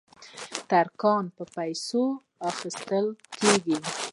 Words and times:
ترکان 0.69 1.23
په 1.35 1.43
پیسو 1.55 2.03
اخیستل 2.51 3.05
کېدل. 3.37 3.81